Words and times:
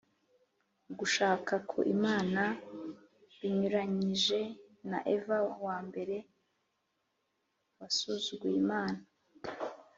ugushaka 0.91 1.53
ku 1.69 1.77
imana, 1.95 2.43
binyuranyije 3.39 4.39
na 4.89 4.99
eva 5.15 5.37
wa 5.65 5.77
mbere 5.87 6.15
wasuzuguye 7.79 8.57
imana 8.63 9.01